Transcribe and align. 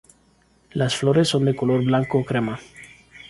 Las 0.71 0.95
flores 0.97 1.27
son 1.27 1.45
de 1.45 1.55
color 1.55 1.83
blanco 1.85 2.25
crema. 2.25 2.59